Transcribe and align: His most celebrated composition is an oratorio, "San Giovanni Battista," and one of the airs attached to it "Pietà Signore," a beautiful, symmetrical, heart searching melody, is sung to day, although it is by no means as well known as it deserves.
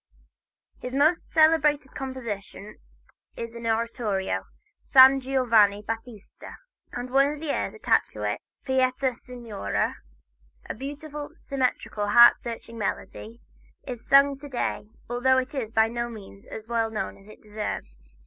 His 0.79 0.95
most 0.95 1.29
celebrated 1.29 1.93
composition 1.93 2.79
is 3.37 3.53
an 3.53 3.67
oratorio, 3.67 4.45
"San 4.83 5.19
Giovanni 5.19 5.83
Battista," 5.83 6.55
and 6.91 7.11
one 7.11 7.31
of 7.33 7.39
the 7.39 7.51
airs 7.51 7.75
attached 7.75 8.11
to 8.13 8.23
it 8.23 8.41
"Pietà 8.65 9.13
Signore," 9.13 9.97
a 10.67 10.73
beautiful, 10.73 11.29
symmetrical, 11.43 12.07
heart 12.07 12.39
searching 12.39 12.79
melody, 12.79 13.41
is 13.85 14.03
sung 14.03 14.35
to 14.37 14.49
day, 14.49 14.87
although 15.07 15.37
it 15.37 15.53
is 15.53 15.69
by 15.69 15.87
no 15.87 16.09
means 16.09 16.47
as 16.47 16.65
well 16.67 16.89
known 16.89 17.15
as 17.15 17.27
it 17.27 17.43
deserves. 17.43 18.09